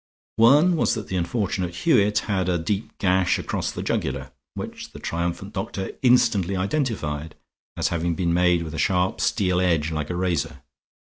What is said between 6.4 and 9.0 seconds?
identified as having been made with a